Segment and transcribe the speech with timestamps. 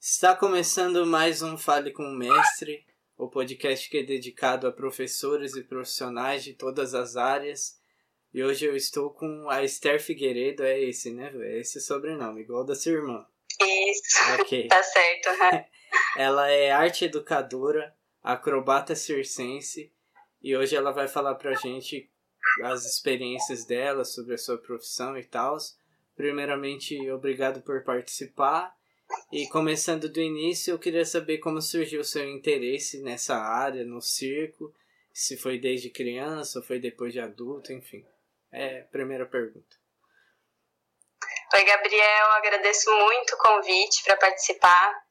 [0.00, 2.84] Está começando mais um Fale com o Mestre,
[3.16, 7.80] o podcast que é dedicado a professores e profissionais de todas as áreas.
[8.34, 11.32] E hoje eu estou com a Esther Figueiredo, é esse, né?
[11.34, 13.24] É esse sobrenome, igual da sua irmã.
[13.62, 14.68] Isso, okay.
[14.68, 15.28] tá certo.
[16.18, 19.90] ela é arte educadora, acrobata circense,
[20.42, 22.10] e hoje ela vai falar pra gente
[22.62, 25.56] as experiências dela sobre a sua profissão e tal.
[26.16, 28.74] Primeiramente, obrigado por participar.
[29.32, 34.00] E começando do início, eu queria saber como surgiu o seu interesse nessa área, no
[34.00, 34.72] circo,
[35.12, 38.04] se foi desde criança ou foi depois de adulto, enfim.
[38.52, 39.76] É a primeira pergunta.
[41.52, 45.02] Oi, Gabriel, agradeço muito o convite para participar.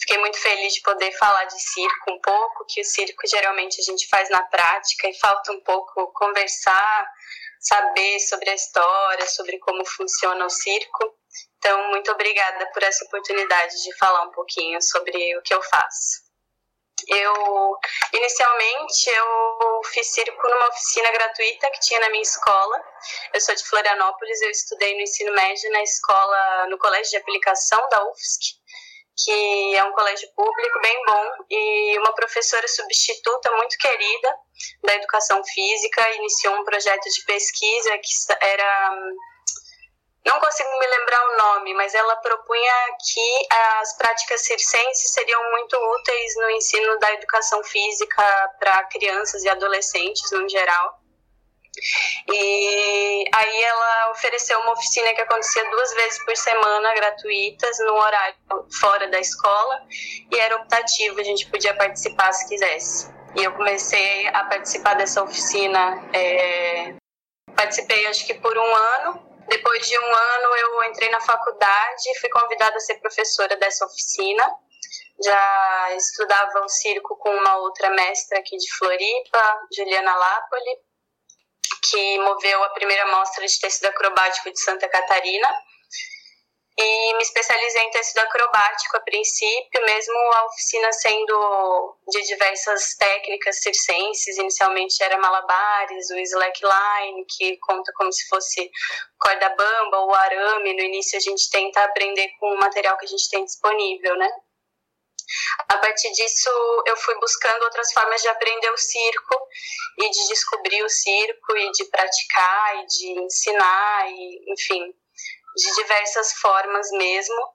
[0.00, 3.84] Fiquei muito feliz de poder falar de circo um pouco, que o circo geralmente a
[3.84, 7.06] gente faz na prática e falta um pouco conversar,
[7.60, 11.14] saber sobre a história, sobre como funciona o circo.
[11.58, 16.30] Então, muito obrigada por essa oportunidade de falar um pouquinho sobre o que eu faço.
[17.06, 17.78] Eu,
[18.12, 22.82] inicialmente, eu fiz circo numa oficina gratuita que tinha na minha escola.
[23.32, 27.88] Eu sou de Florianópolis, eu estudei no ensino médio na escola, no colégio de aplicação
[27.90, 28.59] da UFSC,
[29.24, 34.36] que é um colégio público bem bom, e uma professora substituta muito querida
[34.82, 38.90] da educação física iniciou um projeto de pesquisa que era
[40.24, 42.74] não consigo me lembrar o nome, mas ela propunha
[43.10, 48.22] que as práticas circenses seriam muito úteis no ensino da educação física
[48.58, 50.99] para crianças e adolescentes no geral.
[52.32, 58.36] E aí ela ofereceu uma oficina que acontecia duas vezes por semana, gratuitas, no horário
[58.80, 59.82] fora da escola,
[60.30, 63.10] e era optativo, a gente podia participar se quisesse.
[63.36, 66.94] E eu comecei a participar dessa oficina, é...
[67.54, 72.18] participei acho que por um ano, depois de um ano, eu entrei na faculdade e
[72.20, 74.48] fui convidada a ser professora dessa oficina.
[75.22, 80.78] Já estudava o circo com uma outra mestra aqui de Floripa, Juliana Lapoli,
[81.82, 85.48] que moveu a primeira mostra de tecido acrobático de Santa Catarina
[86.82, 93.60] e me especializei em tecido acrobático a princípio, mesmo a oficina sendo de diversas técnicas
[93.60, 98.70] circenses, inicialmente era malabares, o slackline, que conta como se fosse
[99.18, 103.08] corda bamba ou arame, no início a gente tenta aprender com o material que a
[103.08, 104.30] gente tem disponível, né?
[105.68, 106.50] A partir disso,
[106.86, 109.36] eu fui buscando outras formas de aprender o circo
[109.98, 114.94] e de descobrir o circo e de praticar e de ensinar e, enfim,
[115.56, 117.54] de diversas formas mesmo,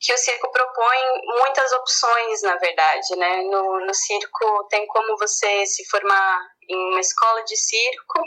[0.00, 3.42] que o circo propõe muitas opções, na verdade, né?
[3.42, 8.20] No, no circo tem como você se formar em uma escola de circo.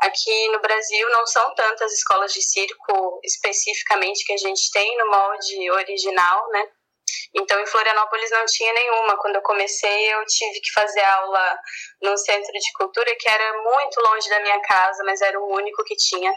[0.00, 5.10] Aqui no Brasil não são tantas escolas de circo especificamente que a gente tem no
[5.10, 6.68] molde original, né?
[7.34, 9.16] Então, em Florianópolis não tinha nenhuma.
[9.18, 11.58] Quando eu comecei, eu tive que fazer aula
[12.02, 15.82] num centro de cultura que era muito longe da minha casa, mas era o único
[15.84, 16.32] que tinha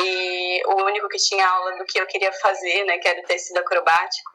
[0.00, 3.24] e o único que tinha aula do que eu queria fazer, né, que era o
[3.24, 4.30] tecido acrobático.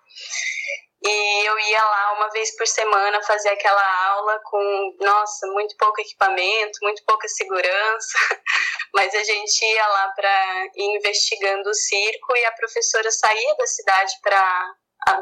[1.02, 6.02] E eu ia lá uma vez por semana fazer aquela aula com, nossa, muito pouco
[6.02, 8.18] equipamento, muito pouca segurança,
[8.94, 14.12] mas a gente ia lá para investigando o circo e a professora saía da cidade
[14.22, 14.76] para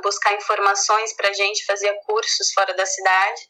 [0.04, 3.42] buscar informações para a gente, fazia cursos fora da cidade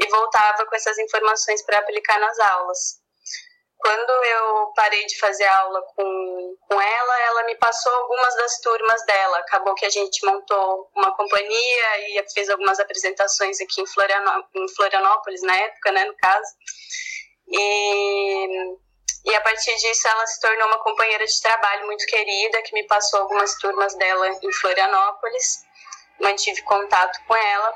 [0.00, 3.04] e voltava com essas informações para aplicar nas aulas.
[3.84, 9.04] Quando eu parei de fazer aula com, com ela, ela me passou algumas das turmas
[9.04, 9.38] dela.
[9.40, 14.68] Acabou que a gente montou uma companhia e fez algumas apresentações aqui em, Florianó em
[14.74, 16.48] Florianópolis, na época, né, no caso.
[17.46, 18.46] E,
[19.26, 22.86] e a partir disso ela se tornou uma companheira de trabalho muito querida, que me
[22.86, 25.62] passou algumas turmas dela em Florianópolis.
[26.24, 27.74] Mantive contato com ela.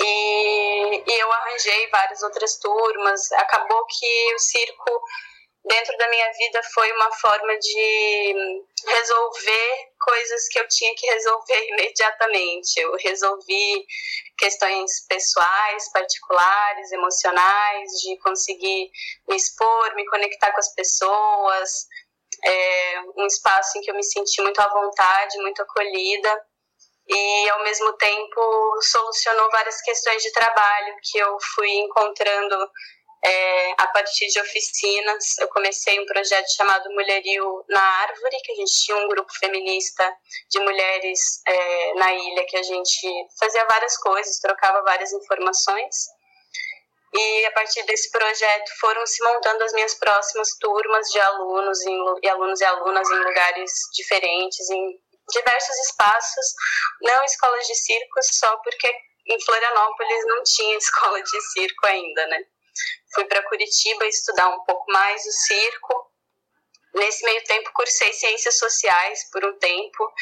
[0.00, 3.30] E, e eu arranjei várias outras turmas.
[3.32, 5.02] Acabou que o circo
[5.64, 11.68] dentro da minha vida foi uma forma de resolver coisas que eu tinha que resolver
[11.68, 12.80] imediatamente.
[12.80, 13.86] Eu resolvi
[14.38, 18.90] questões pessoais, particulares, emocionais, de conseguir
[19.28, 21.86] me expor, me conectar com as pessoas.
[22.42, 26.49] É um espaço em que eu me senti muito à vontade, muito acolhida
[27.12, 32.56] e ao mesmo tempo solucionou várias questões de trabalho que eu fui encontrando
[33.24, 35.38] é, a partir de oficinas.
[35.38, 40.16] Eu comecei um projeto chamado Mulherio na Árvore, que a gente tinha um grupo feminista
[40.50, 45.96] de mulheres é, na ilha que a gente fazia várias coisas, trocava várias informações.
[47.12, 52.04] E a partir desse projeto foram se montando as minhas próximas turmas de alunos em,
[52.22, 56.46] e alunos e alunas em lugares diferentes, em diversos espaços,
[57.02, 58.92] não escolas de circo, só porque
[59.26, 62.44] em Florianópolis não tinha escola de circo ainda, né?
[63.14, 66.10] Fui para Curitiba estudar um pouco mais o circo.
[66.92, 70.12] Nesse meio tempo, cursei ciências sociais por um tempo,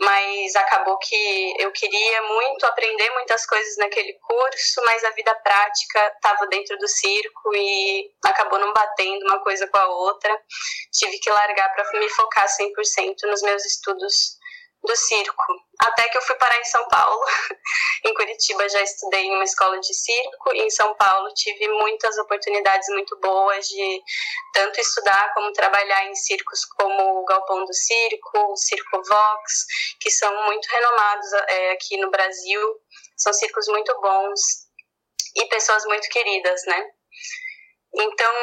[0.00, 6.12] mas acabou que eu queria muito aprender muitas coisas naquele curso, mas a vida prática
[6.14, 10.40] estava dentro do circo e acabou não batendo uma coisa com a outra.
[10.92, 14.38] Tive que largar para me focar 100% nos meus estudos
[14.84, 15.42] do circo.
[15.80, 17.20] Até que eu fui parar em São Paulo.
[18.04, 22.16] em Curitiba já estudei em uma escola de circo e em São Paulo tive muitas
[22.18, 24.02] oportunidades muito boas de
[24.52, 29.64] tanto estudar como trabalhar em circos como o Galpão do Circo, o Circo Vox,
[30.00, 32.60] que são muito renomados é, aqui no Brasil.
[33.16, 34.40] São circos muito bons
[35.34, 36.90] e pessoas muito queridas, né?
[37.96, 38.34] Então,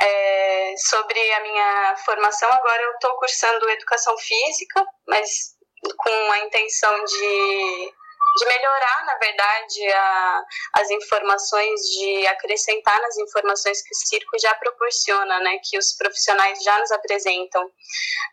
[0.00, 5.59] é, sobre a minha formação, agora eu estou cursando educação física, mas
[5.96, 7.92] com a intenção de,
[8.38, 10.44] de melhorar, na verdade, a,
[10.74, 16.62] as informações, de acrescentar nas informações que o circo já proporciona, né, que os profissionais
[16.62, 17.70] já nos apresentam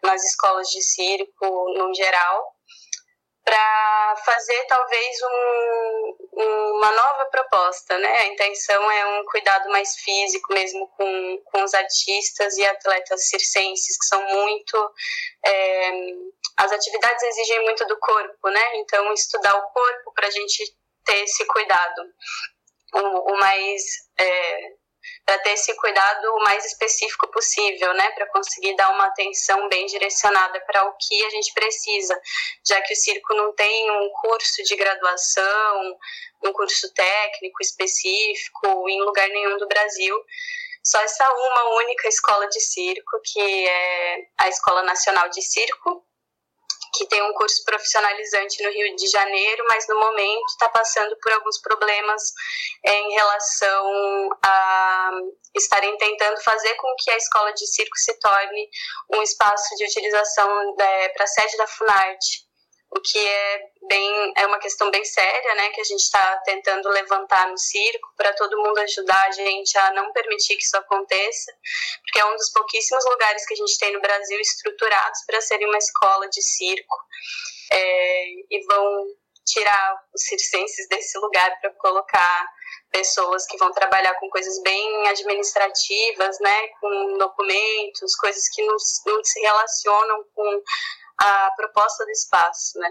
[0.03, 2.56] nas escolas de circo no geral
[3.47, 6.15] para fazer talvez um,
[6.75, 8.17] uma nova proposta, né?
[8.17, 13.97] A intenção é um cuidado mais físico mesmo com, com os artistas e atletas circenses,
[13.97, 14.91] que são muito...
[15.45, 15.91] É,
[16.57, 18.77] as atividades exigem muito do corpo, né?
[18.79, 22.01] Então, estudar o corpo para a gente ter esse cuidado
[22.95, 23.81] o, o mais...
[24.19, 24.73] É,
[25.25, 29.85] para ter esse cuidado o mais específico possível, né, para conseguir dar uma atenção bem
[29.85, 32.19] direcionada para o que a gente precisa,
[32.65, 35.97] já que o circo não tem um curso de graduação,
[36.45, 40.15] um curso técnico específico em lugar nenhum do Brasil.
[40.83, 46.01] Só essa uma única escola de circo, que é a Escola Nacional de Circo,
[46.97, 51.31] que tem um curso profissionalizante no Rio de Janeiro, mas no momento está passando por
[51.31, 52.21] alguns problemas
[52.83, 55.11] é, em relação a
[55.55, 58.69] estarem tentando fazer com que a escola de circo se torne
[59.13, 62.46] um espaço de utilização é, para a sede da Funarte
[62.89, 66.87] o que é bem é uma questão bem séria, né, que a gente está tentando
[66.89, 71.51] levantar no circo para todo mundo ajudar a gente a não permitir que isso aconteça,
[72.01, 75.67] porque é um dos pouquíssimos lugares que a gente tem no Brasil estruturados para serem
[75.67, 76.95] uma escola de circo
[77.71, 79.05] é, e vão
[79.45, 82.49] tirar os circenses desse lugar para colocar
[82.91, 88.75] pessoas que vão trabalhar com coisas bem administrativas, né, com documentos, coisas que não,
[89.05, 90.61] não se relacionam com
[91.19, 92.89] a proposta do espaço, né?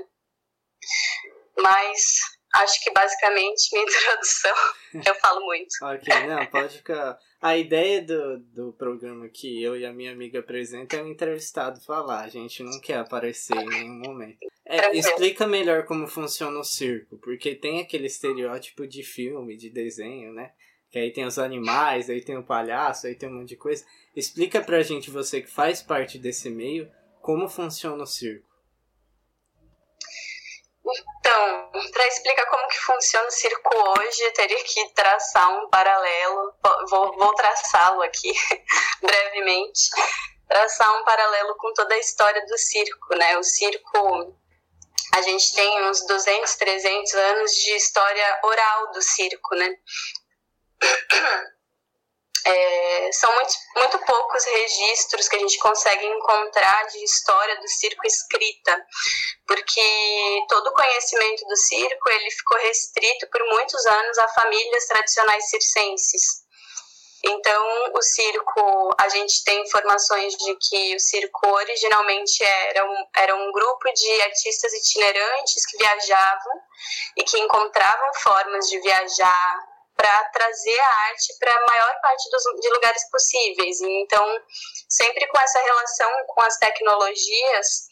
[1.58, 2.18] Mas
[2.54, 4.54] acho que basicamente minha introdução
[5.06, 5.72] eu falo muito.
[5.82, 7.18] ok, não, pode ficar.
[7.40, 11.80] A ideia do, do programa que eu e a minha amiga apresentam é o entrevistado
[11.80, 12.24] falar.
[12.24, 14.38] A gente não quer aparecer em nenhum momento.
[14.64, 20.32] É, explica melhor como funciona o circo, porque tem aquele estereótipo de filme, de desenho,
[20.32, 20.52] né?
[20.90, 23.84] Que aí tem os animais, aí tem o palhaço, aí tem um monte de coisa.
[24.14, 26.90] Explica pra gente, você que faz parte desse meio,
[27.26, 28.46] como funciona o circo?
[31.18, 36.54] Então, para explicar como que funciona o circo hoje, teria que traçar um paralelo,
[36.88, 38.30] vou, vou traçá-lo aqui
[39.02, 39.90] brevemente,
[40.46, 43.36] traçar um paralelo com toda a história do circo, né?
[43.38, 44.38] O circo,
[45.14, 49.74] a gente tem uns 200, 300 anos de história oral do circo, né?
[52.48, 58.06] É, são muito, muito poucos registros que a gente consegue encontrar de história do circo
[58.06, 58.86] escrita,
[59.48, 65.50] porque todo o conhecimento do circo ele ficou restrito por muitos anos a famílias tradicionais
[65.50, 66.46] circenses.
[67.24, 73.34] Então, o circo, a gente tem informações de que o circo originalmente era um, era
[73.34, 76.52] um grupo de artistas itinerantes que viajavam
[77.16, 82.42] e que encontravam formas de viajar para trazer a arte para a maior parte dos,
[82.60, 83.80] de lugares possíveis.
[83.80, 84.24] Então,
[84.88, 87.88] sempre com essa relação com as tecnologias,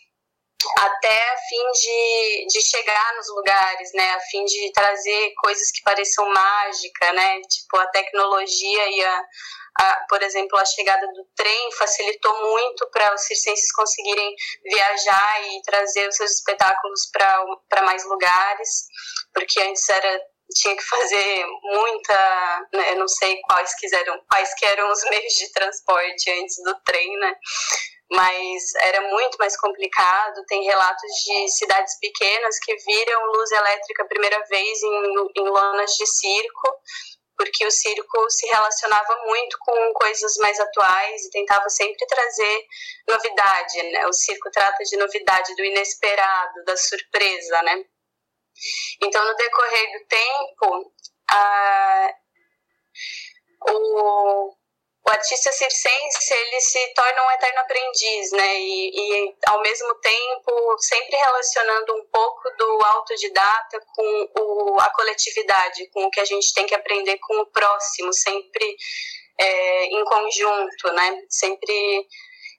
[0.79, 4.11] até a fim de, de chegar nos lugares, né?
[4.13, 7.41] A fim de trazer coisas que pareçam mágica, né?
[7.43, 9.25] Tipo, a tecnologia e a,
[9.81, 14.35] a, por exemplo, a chegada do trem facilitou muito para os circenses conseguirem
[14.65, 18.87] viajar e trazer os seus espetáculos para mais lugares,
[19.33, 20.21] porque antes era
[20.53, 25.33] tinha que fazer muita, né, eu não sei quais quiseram, quais que eram os meios
[25.35, 27.35] de transporte antes do trem, né?
[28.11, 30.45] Mas era muito mais complicado.
[30.47, 35.91] Tem relatos de cidades pequenas que viram luz elétrica a primeira vez em, em lonas
[35.93, 36.77] de circo,
[37.37, 42.67] porque o circo se relacionava muito com coisas mais atuais e tentava sempre trazer
[43.09, 44.07] novidade, né?
[44.07, 47.85] O circo trata de novidade, do inesperado, da surpresa, né?
[49.03, 50.93] Então, no decorrer do tempo,
[51.31, 52.15] a,
[53.71, 54.55] o,
[55.07, 58.61] o artista circense ele se torna um eterno aprendiz, né?
[58.61, 65.89] E, e, ao mesmo tempo sempre relacionando um pouco do autodidata com o, a coletividade,
[65.91, 68.77] com o que a gente tem que aprender com o próximo, sempre
[69.39, 71.23] é, em conjunto, né?
[71.29, 72.07] Sempre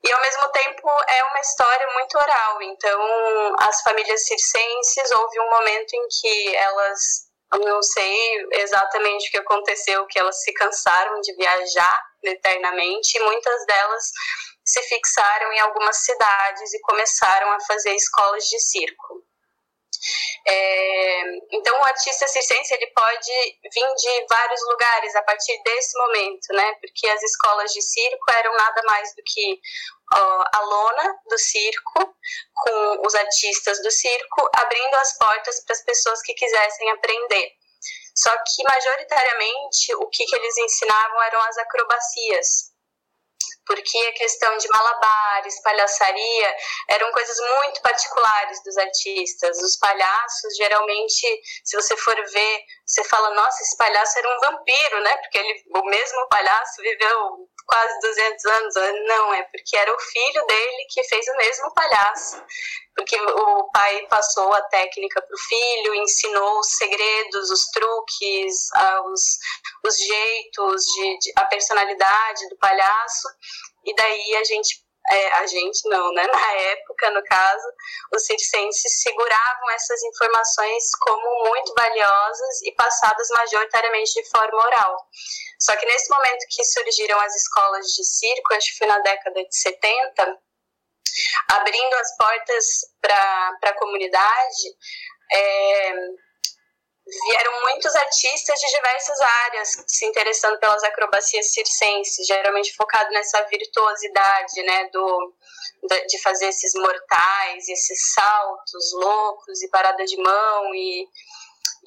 [0.05, 2.61] e ao mesmo tempo é uma história muito oral.
[2.61, 9.37] Então as famílias circenses houve um momento em que elas não sei exatamente o que
[9.37, 14.11] aconteceu, que elas se cansaram de viajar eternamente e muitas delas
[14.63, 19.23] se fixaram em algumas cidades e começaram a fazer escolas de circo.
[20.47, 21.21] É,
[21.51, 23.31] então, o artista circense ele pode
[23.73, 26.73] vir de vários lugares a partir desse momento, né?
[26.79, 29.59] Porque as escolas de circo eram nada mais do que
[30.17, 32.15] a lona do circo
[32.53, 37.51] com os artistas do circo abrindo as portas para as pessoas que quisessem aprender.
[38.15, 42.75] Só que, majoritariamente, o que, que eles ensinavam eram as acrobacias
[43.65, 46.55] porque a questão de malabares, palhaçaria,
[46.89, 49.57] eram coisas muito particulares dos artistas.
[49.61, 55.01] Os palhaços, geralmente, se você for ver, você fala, nossa, esse palhaço era um vampiro,
[55.01, 55.17] né?
[55.17, 58.75] Porque ele, o mesmo palhaço viveu quase 200 anos.
[59.07, 62.43] Não, é porque era o filho dele que fez o mesmo palhaço.
[62.95, 68.69] Porque o pai passou a técnica para o filho, ensinou os segredos, os truques,
[69.05, 69.39] os,
[69.85, 73.27] os jeitos, de, de, a personalidade do palhaço.
[73.83, 76.25] E daí a gente é, a gente não, né?
[76.31, 77.67] Na época, no caso,
[78.13, 84.97] os circenses seguravam essas informações como muito valiosas e passadas majoritariamente de forma oral.
[85.59, 89.43] Só que nesse momento que surgiram as escolas de circo, acho que foi na década
[89.43, 90.37] de 70,
[91.49, 92.65] abrindo as portas
[93.01, 94.75] para a comunidade,
[95.33, 95.93] é,
[97.05, 104.63] vieram muitos artistas de diversas áreas se interessando pelas acrobacias circenses, geralmente focado nessa virtuosidade,
[104.63, 105.33] né, do
[106.07, 111.07] de fazer esses mortais, esses saltos loucos e parada de mão e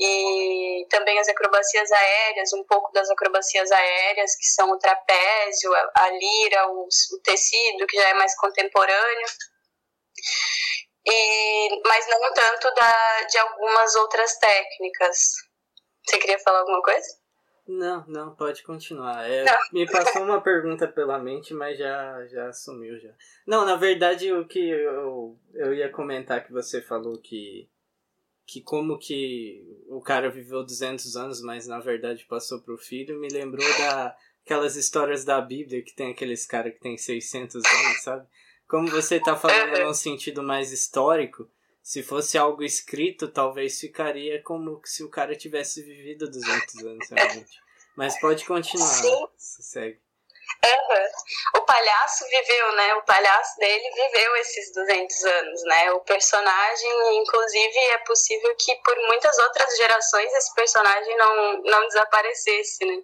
[0.00, 6.08] e também as acrobacias aéreas, um pouco das acrobacias aéreas, que são o trapézio, a,
[6.10, 9.26] lira, o, o tecido, que já é mais contemporâneo
[11.10, 15.34] e, mas não tanto da, de algumas outras técnicas.
[16.04, 17.06] Você queria falar alguma coisa?
[17.66, 19.28] Não, não, pode continuar.
[19.28, 19.58] É, não.
[19.72, 23.12] Me passou uma pergunta pela mente, mas já, já sumiu já.
[23.46, 27.68] Não, na verdade o que eu, eu ia comentar que você falou que
[28.46, 33.28] que como que o cara viveu 200 anos, mas na verdade passou pro filho, me
[33.28, 38.26] lembrou da aquelas histórias da Bíblia que tem aqueles caras que tem 600 anos, sabe?
[38.68, 41.50] Como você está falando é, num sentido mais histórico,
[41.82, 47.60] se fosse algo escrito, talvez ficaria como se o cara tivesse vivido 200 anos realmente.
[47.96, 49.28] Mas pode continuar, Sim.
[49.38, 50.00] segue.
[50.64, 51.60] Uhum.
[51.60, 52.94] O palhaço viveu, né?
[52.94, 55.92] O palhaço dele viveu esses 200 anos, né?
[55.92, 62.84] O personagem, inclusive, é possível que por muitas outras gerações esse personagem não, não desaparecesse,
[62.84, 63.02] né?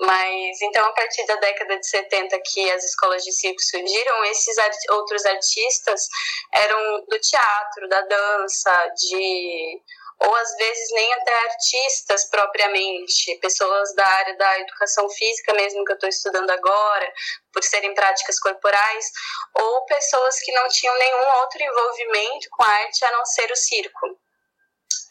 [0.00, 4.58] Mas então, a partir da década de 70 que as escolas de circo surgiram, esses
[4.58, 6.08] art outros artistas
[6.52, 9.82] eram do teatro, da dança, de
[10.20, 15.92] ou às vezes nem até artistas propriamente, pessoas da área da educação física mesmo que
[15.92, 17.12] eu estou estudando agora,
[17.52, 19.10] por serem práticas corporais,
[19.54, 23.56] ou pessoas que não tinham nenhum outro envolvimento com a arte a não ser o
[23.56, 24.18] circo,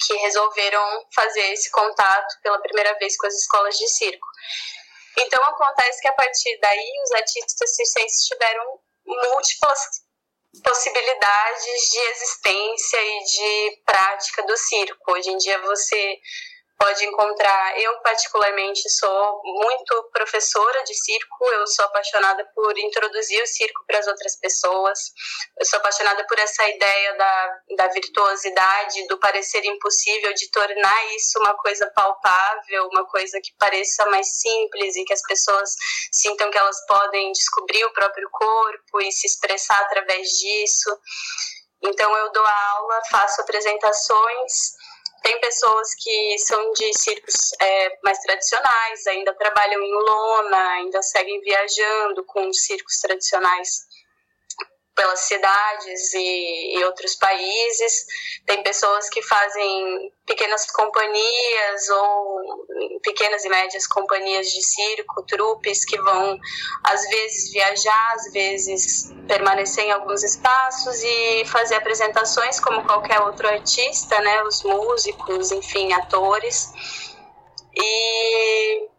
[0.05, 4.27] que resolveram fazer esse contato pela primeira vez com as escolas de circo.
[5.17, 9.79] Então acontece que a partir daí os artistas circenses tiveram múltiplas
[10.63, 15.11] possibilidades de existência e de prática do circo.
[15.11, 16.19] Hoje em dia você
[16.83, 17.79] pode encontrar.
[17.79, 23.99] Eu, particularmente, sou muito professora de circo, eu sou apaixonada por introduzir o circo para
[23.99, 24.99] as outras pessoas,
[25.57, 31.39] eu sou apaixonada por essa ideia da, da virtuosidade, do parecer impossível, de tornar isso
[31.39, 35.69] uma coisa palpável, uma coisa que pareça mais simples e que as pessoas
[36.11, 40.89] sintam que elas podem descobrir o próprio corpo e se expressar através disso.
[41.81, 44.73] Então, eu dou aula, faço apresentações
[45.23, 51.39] tem pessoas que são de circos é, mais tradicionais, ainda trabalham em lona, ainda seguem
[51.39, 53.87] viajando com os circos tradicionais
[54.95, 58.05] pelas cidades e, e, outros países.
[58.45, 62.67] Tem pessoas que fazem pequenas companhias ou
[63.01, 66.39] pequenas e médias companhias de circo, trupes que vão
[66.83, 73.47] às vezes viajar, às vezes permanecer em alguns espaços e fazer apresentações como qualquer outro
[73.47, 74.43] artista, né?
[74.43, 76.71] Os músicos, enfim, atores.
[77.75, 78.92] E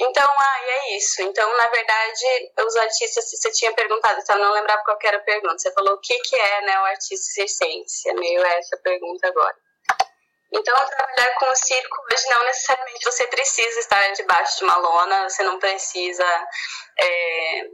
[0.00, 1.20] então, ah, e é isso.
[1.22, 5.58] Então, na verdade, os artistas, você tinha perguntado, então não lembrava qual era a pergunta.
[5.58, 8.08] Você falou o que, que é né, o artista circense.
[8.08, 9.56] É meio essa pergunta agora.
[10.52, 15.28] Então, trabalhar com o circo hoje não necessariamente você precisa estar debaixo de uma lona,
[15.28, 16.26] você não precisa
[16.98, 17.68] é,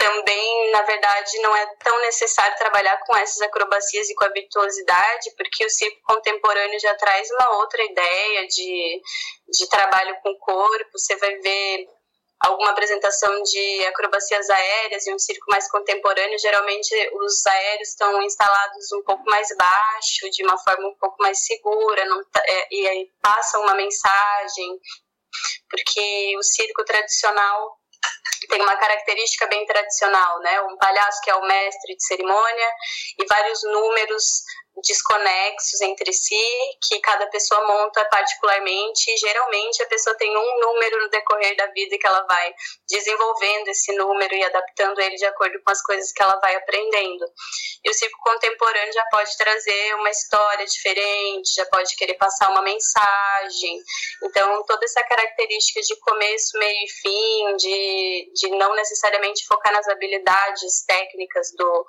[0.00, 5.30] também, na verdade, não é tão necessário trabalhar com essas acrobacias e com a virtuosidade,
[5.36, 9.02] porque o circo contemporâneo já traz uma outra ideia de,
[9.46, 10.98] de trabalho com o corpo.
[10.98, 11.86] Você vai ver
[12.40, 18.90] alguma apresentação de acrobacias aéreas e um circo mais contemporâneo, geralmente os aéreos estão instalados
[18.92, 22.88] um pouco mais baixo, de uma forma um pouco mais segura, não, tá, é, e
[22.88, 24.80] aí passam uma mensagem,
[25.68, 27.79] porque o circo tradicional
[28.48, 30.60] tem uma característica bem tradicional, né?
[30.62, 32.70] Um palhaço que é o mestre de cerimônia
[33.18, 34.24] e vários números
[34.84, 36.44] desconexos entre si,
[36.82, 41.96] que cada pessoa monta particularmente, geralmente a pessoa tem um número no decorrer da vida
[41.98, 42.54] que ela vai
[42.88, 47.24] desenvolvendo esse número e adaptando ele de acordo com as coisas que ela vai aprendendo.
[47.84, 52.62] E o circo contemporâneo já pode trazer uma história diferente, já pode querer passar uma
[52.62, 53.78] mensagem.
[54.24, 59.88] Então, toda essa característica de começo, meio e fim, de, de não necessariamente focar nas
[59.88, 61.86] habilidades técnicas do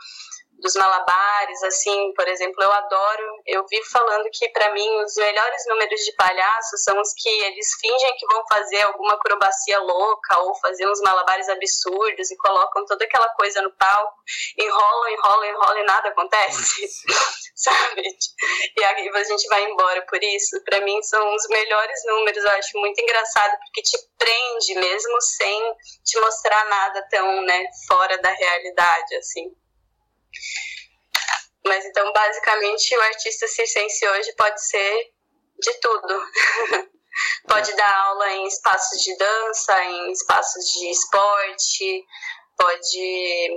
[0.62, 5.64] dos malabares, assim, por exemplo, eu adoro, eu vivo falando que para mim os melhores
[5.68, 10.56] números de palhaço são os que eles fingem que vão fazer alguma acrobacia louca ou
[10.56, 14.14] fazer uns malabares absurdos e colocam toda aquela coisa no palco,
[14.58, 16.88] enrolam, enrolam, enrolam e nada acontece,
[17.56, 18.04] sabe?
[18.78, 20.64] E aí a gente vai embora por isso.
[20.64, 25.76] Para mim são os melhores números, eu acho muito engraçado porque te prende mesmo sem
[26.04, 29.52] te mostrar nada tão, né, fora da realidade, assim.
[31.66, 35.12] Mas então, basicamente, o artista circense hoje pode ser
[35.60, 36.28] de tudo.
[37.48, 42.06] pode dar aula em espaços de dança, em espaços de esporte,
[42.58, 43.50] pode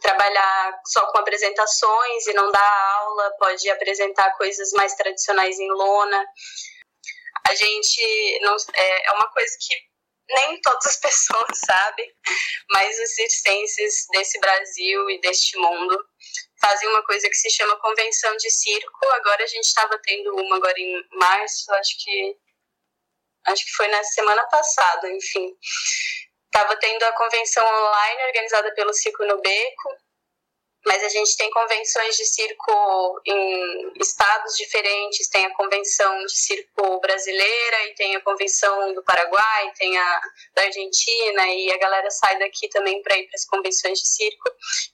[0.00, 6.24] trabalhar só com apresentações e não dar aula, pode apresentar coisas mais tradicionais em lona.
[7.48, 9.93] A gente não é, é uma coisa que
[10.28, 12.12] nem todas as pessoas sabem,
[12.70, 15.98] mas os circenses desse Brasil e deste mundo
[16.60, 19.06] fazem uma coisa que se chama convenção de circo.
[19.12, 22.36] Agora a gente estava tendo uma agora em março, acho que
[23.46, 25.54] acho que foi na semana passada, enfim.
[26.46, 29.88] Estava tendo a convenção online organizada pelo Circo no Beco,
[30.86, 37.00] mas a gente tem convenções de circo em estados diferentes, tem a convenção de circo
[37.00, 40.20] brasileira e tem a convenção do Paraguai, tem a
[40.54, 44.50] da Argentina e a galera sai daqui também para ir para as convenções de circo.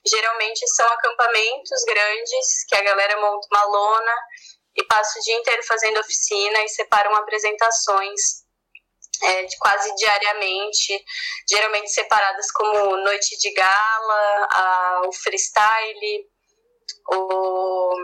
[0.07, 4.15] Geralmente são acampamentos grandes que a galera monta uma lona
[4.77, 8.49] e passa o dia inteiro fazendo oficina e separam apresentações
[9.23, 11.05] é, quase diariamente,
[11.49, 16.27] geralmente separadas como noite de gala, a, o freestyle,
[17.09, 17.95] o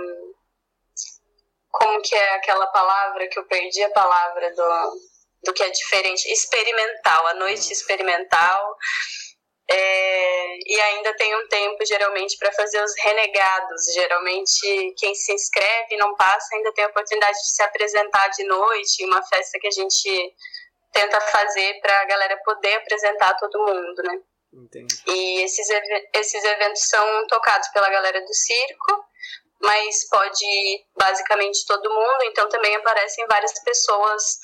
[1.71, 5.01] como que é aquela palavra que eu perdi a palavra do,
[5.45, 8.77] do que é diferente, experimental, a noite experimental.
[9.69, 13.93] É, e ainda tem um tempo geralmente para fazer os renegados.
[13.93, 18.45] Geralmente quem se inscreve e não passa ainda tem a oportunidade de se apresentar de
[18.45, 20.35] noite em uma festa que a gente
[20.97, 24.19] tenta fazer para a galera poder apresentar todo mundo, né?
[24.53, 25.03] Entendi.
[25.07, 25.69] E esses,
[26.15, 29.05] esses eventos são tocados pela galera do circo,
[29.61, 34.39] mas pode ir basicamente todo mundo, então também aparecem várias pessoas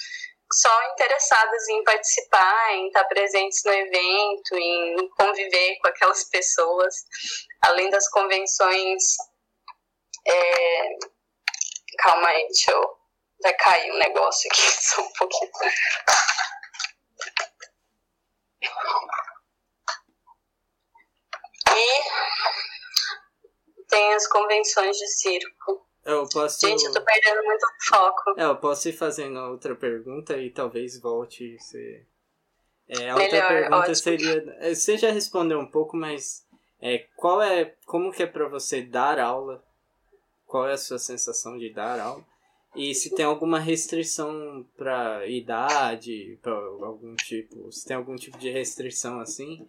[0.53, 6.95] só interessadas em participar, em estar presentes no evento, em conviver com aquelas pessoas,
[7.63, 9.03] além das convenções.
[10.27, 10.89] É...
[11.99, 13.02] Calma aí, deixa eu.
[13.43, 15.51] Vai cair um negócio aqui, só um pouquinho.
[21.75, 22.03] E
[23.89, 25.87] tem as convenções de circo.
[26.05, 26.67] Eu posso...
[26.67, 28.35] Gente, eu tô perdendo muito foco.
[28.37, 32.07] É, eu posso ir fazendo outra pergunta e talvez volte ser.
[32.89, 33.95] É, a Melhor, outra pergunta ótimo.
[33.95, 34.57] seria.
[34.59, 36.45] é, Você já respondeu um pouco, mas
[36.81, 37.77] é, qual é.
[37.87, 39.65] Como que é pra você dar aula?
[40.45, 42.25] Qual é a sua sensação de dar aula?
[42.75, 47.71] E se tem alguma restrição pra idade, pra algum tipo.
[47.71, 49.67] Se tem algum tipo de restrição assim.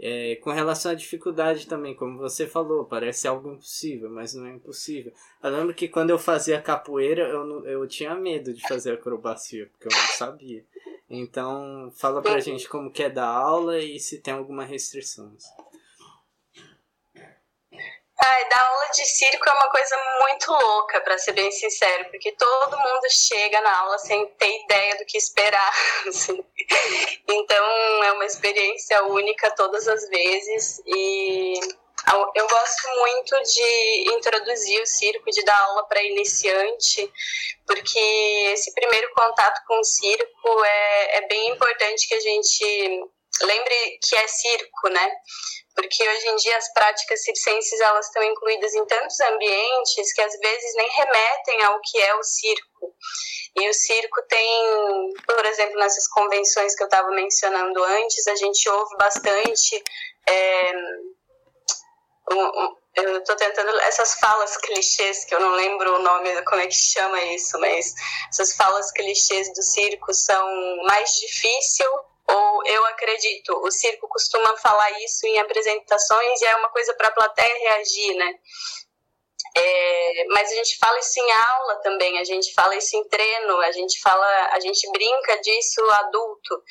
[0.00, 4.50] É, com relação à dificuldade também, como você falou, parece algo impossível, mas não é
[4.50, 5.12] impossível.
[5.40, 9.66] Eu lembro que quando eu fazia capoeira, eu, não, eu tinha medo de fazer acrobacia,
[9.66, 10.64] porque eu não sabia.
[11.08, 15.32] Então, fala pra gente como que é dar aula e se tem alguma restrição.
[18.20, 22.32] Ai, dar aula de circo é uma coisa muito louca, para ser bem sincero, porque
[22.32, 25.72] todo mundo chega na aula sem ter ideia do que esperar.
[26.08, 26.44] Assim.
[27.28, 27.64] Então,
[28.04, 31.60] é uma experiência única todas as vezes e
[32.34, 37.12] eu gosto muito de introduzir o circo, de dar aula para iniciante,
[37.66, 37.98] porque
[38.52, 43.04] esse primeiro contato com o circo é, é bem importante que a gente
[43.42, 45.10] lembre que é circo, né?
[45.78, 50.36] porque hoje em dia as práticas circenses elas estão incluídas em tantos ambientes que às
[50.36, 52.92] vezes nem remetem ao que é o circo.
[53.54, 58.68] E o circo tem, por exemplo, nessas convenções que eu estava mencionando antes, a gente
[58.68, 59.84] ouve bastante.
[60.28, 60.72] É,
[62.32, 66.60] um, um, eu estou tentando essas falas clichês que eu não lembro o nome como
[66.60, 67.94] é que chama isso mas
[68.28, 71.86] essas falas clichês do circo são mais difícil
[72.38, 77.08] ou eu acredito, o circo costuma falar isso em apresentações e é uma coisa para
[77.08, 78.34] a plateia reagir, né?
[79.56, 83.56] É, mas a gente fala isso em aula também, a gente fala isso em treino,
[83.60, 86.62] a gente fala, a gente brinca disso adulto.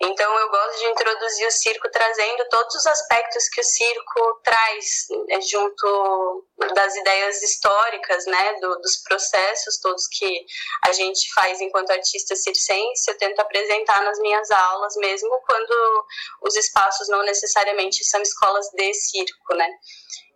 [0.00, 5.06] Então eu gosto de introduzir o circo trazendo todos os aspectos que o circo traz
[5.28, 10.44] né, junto das ideias históricas, né, do, dos processos todos que
[10.84, 16.06] a gente faz enquanto artista circense, eu tento apresentar nas minhas aulas, mesmo quando
[16.42, 19.68] os espaços não necessariamente são escolas de circo, né.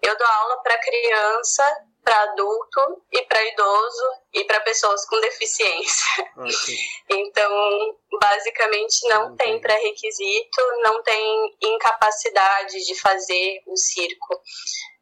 [0.03, 1.77] Eu dou aula para criança,
[2.09, 6.33] para adulto e para idoso e para pessoas com deficiência.
[6.39, 6.79] Okay.
[7.11, 14.41] Então, basicamente, não tem pré-requisito, não tem incapacidade de fazer o circo.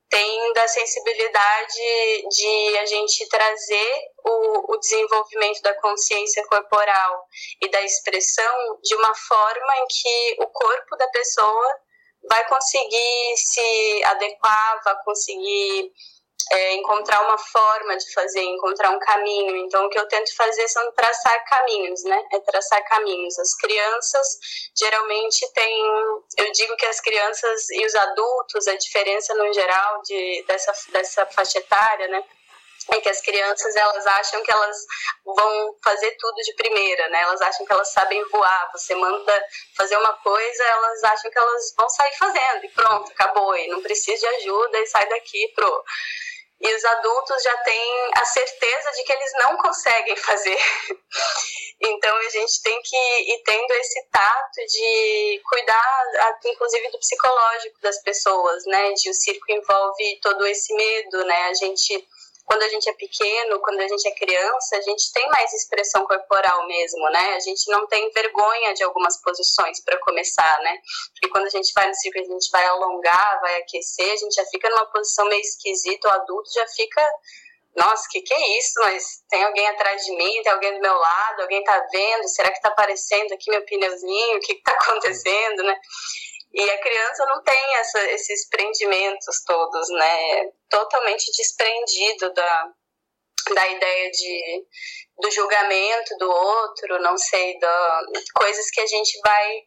[0.08, 3.92] Tem da sensibilidade de a gente trazer
[4.24, 7.24] o, o desenvolvimento da consciência corporal
[7.60, 11.80] e da expressão de uma forma em que o corpo da pessoa
[12.28, 15.92] vai conseguir se adequar, vai conseguir
[16.52, 19.56] é, encontrar uma forma de fazer, encontrar um caminho.
[19.56, 22.24] Então, o que eu tento fazer são traçar caminhos, né?
[22.32, 23.38] É traçar caminhos.
[23.38, 24.38] As crianças
[24.76, 25.84] geralmente têm,
[26.38, 31.26] eu digo que as crianças e os adultos, a diferença no geral de, dessa, dessa
[31.26, 32.24] faixa etária, né?
[32.92, 34.76] é que as crianças elas acham que elas
[35.24, 37.22] vão fazer tudo de primeira, né?
[37.22, 38.70] Elas acham que elas sabem voar.
[38.72, 39.44] Você manda
[39.76, 43.56] fazer uma coisa, elas acham que elas vão sair fazendo e pronto, acabou.
[43.56, 45.84] E não precisa de ajuda e sai daqui pro.
[46.58, 50.58] E os adultos já têm a certeza de que eles não conseguem fazer.
[51.80, 56.04] então a gente tem que ir tendo esse tato de cuidar,
[56.46, 58.92] inclusive do psicológico das pessoas, né?
[58.94, 61.42] De o circo envolve todo esse medo, né?
[61.48, 62.08] A gente
[62.46, 66.06] quando a gente é pequeno, quando a gente é criança, a gente tem mais expressão
[66.06, 67.34] corporal mesmo, né?
[67.34, 70.78] A gente não tem vergonha de algumas posições para começar, né?
[71.12, 74.34] Porque quando a gente vai no circo, a gente vai alongar, vai aquecer, a gente
[74.34, 77.02] já fica numa posição meio esquisita, o adulto já fica
[77.76, 78.72] nossa, que que é isso?
[78.80, 82.26] Mas tem alguém atrás de mim, tem alguém do meu lado, alguém tá vendo?
[82.26, 84.38] Será que tá aparecendo aqui meu pneuzinho?
[84.38, 85.78] O que que tá acontecendo, né?
[86.56, 90.50] E a criança não tem essa, esses prendimentos todos, né?
[90.70, 92.72] Totalmente desprendido da,
[93.54, 94.66] da ideia de,
[95.18, 98.00] do julgamento do outro, não sei, da,
[98.34, 99.62] coisas que a gente vai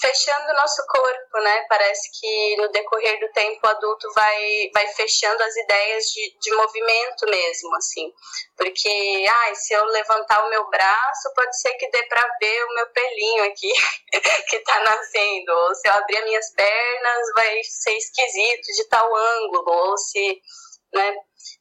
[0.00, 1.64] fechando o nosso corpo, né?
[1.68, 6.54] Parece que no decorrer do tempo o adulto vai, vai fechando as ideias de, de
[6.54, 8.12] movimento mesmo, assim.
[8.56, 12.74] Porque, ai, se eu levantar o meu braço, pode ser que dê para ver o
[12.74, 13.72] meu pelinho aqui
[14.48, 15.52] que tá nascendo.
[15.52, 19.64] Ou se eu abrir as minhas pernas, vai ser esquisito de tal ângulo.
[19.66, 20.42] Ou se,
[20.92, 21.16] né?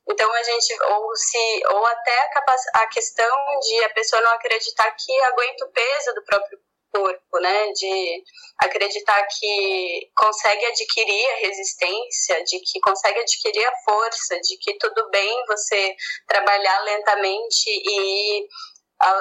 [0.09, 4.91] Então a gente, ou se, ou até a, a questão de a pessoa não acreditar
[4.91, 6.59] que aguenta o peso do próprio
[6.95, 7.71] corpo, né?
[7.73, 8.23] De
[8.59, 15.09] acreditar que consegue adquirir a resistência, de que consegue adquirir a força, de que tudo
[15.09, 15.95] bem você
[16.27, 18.47] trabalhar lentamente e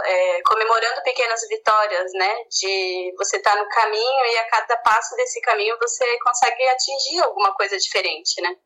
[0.04, 2.34] é, comemorando pequenas vitórias, né?
[2.60, 7.20] De você estar tá no caminho e a cada passo desse caminho você consegue atingir
[7.22, 8.56] alguma coisa diferente, né?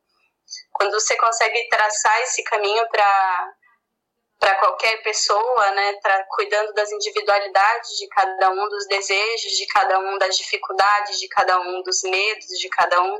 [0.71, 3.53] Quando você consegue traçar esse caminho para
[4.39, 9.99] para qualquer pessoa, né, pra, cuidando das individualidades de cada um, dos desejos de cada
[9.99, 13.19] um, das dificuldades de cada um, dos medos de cada um.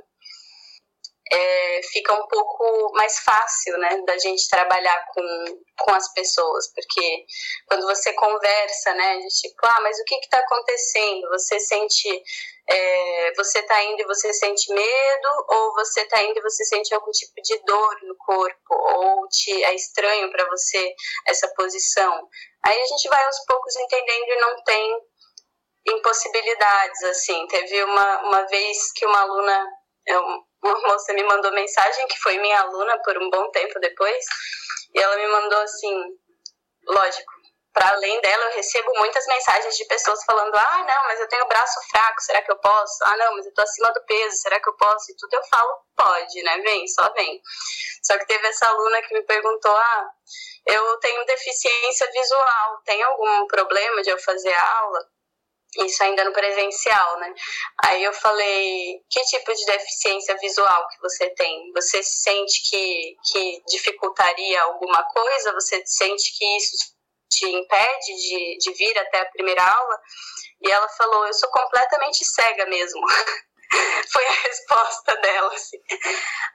[1.32, 5.46] É, fica um pouco mais fácil, né, da gente trabalhar com,
[5.80, 7.26] com as pessoas, porque
[7.68, 11.30] quando você conversa, né, de tipo, ah, mas o que está acontecendo?
[11.30, 12.24] Você sente,
[12.68, 16.94] é, você está indo e você sente medo, ou você está indo e você sente
[16.94, 20.94] algum tipo de dor no corpo, ou te, é estranho para você
[21.28, 22.28] essa posição?
[22.65, 25.00] Aí a gente vai aos poucos entendendo e não tem
[25.88, 27.48] impossibilidades, assim.
[27.48, 29.68] Teve uma, uma vez que uma aluna,
[30.63, 34.26] uma moça me mandou mensagem, que foi minha aluna por um bom tempo depois,
[34.93, 36.04] e ela me mandou assim,
[36.88, 37.32] lógico,
[37.74, 41.48] para além dela, eu recebo muitas mensagens de pessoas falando: ah, não, mas eu tenho
[41.48, 43.04] braço fraco, será que eu posso?
[43.04, 45.12] Ah, não, mas eu tô acima do peso, será que eu posso?
[45.12, 46.58] E tudo eu falo: pode, né?
[46.58, 47.41] Vem, só vem.
[48.04, 50.10] Só que teve essa aluna que me perguntou: ah,
[50.65, 55.08] eu tenho deficiência visual, tem algum problema de eu fazer aula?
[55.77, 57.32] Isso ainda no presencial, né?
[57.86, 61.71] Aí eu falei, que tipo de deficiência visual que você tem?
[61.73, 65.53] Você sente que, que dificultaria alguma coisa?
[65.53, 66.75] Você sente que isso
[67.29, 69.99] te impede de, de vir até a primeira aula?
[70.62, 73.01] E ela falou, eu sou completamente cega mesmo.
[74.12, 75.77] Foi a resposta dela, assim.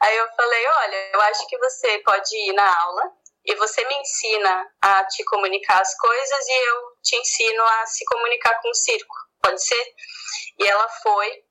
[0.03, 3.03] Aí eu falei, olha, eu acho que você pode ir na aula
[3.45, 8.05] e você me ensina a te comunicar as coisas e eu te ensino a se
[8.07, 9.95] comunicar com o circo, pode ser?
[10.59, 11.45] E ela foi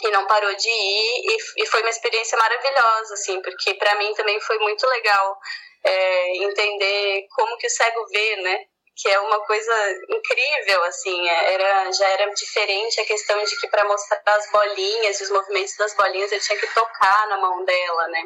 [0.00, 4.14] e não parou de ir e, e foi uma experiência maravilhosa, assim, porque para mim
[4.14, 5.38] também foi muito legal
[5.84, 8.64] é, entender como que o cego vê, né?
[8.96, 9.72] Que é uma coisa
[10.08, 15.20] incrível, assim, é, era, já era diferente a questão de que para mostrar as bolinhas,
[15.20, 18.22] os movimentos das bolinhas, eu tinha que tocar na mão dela, né?